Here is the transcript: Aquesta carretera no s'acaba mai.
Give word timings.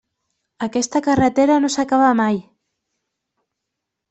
Aquesta 0.67 1.01
carretera 1.07 1.57
no 1.65 1.71
s'acaba 1.75 2.09
mai. 2.23 2.41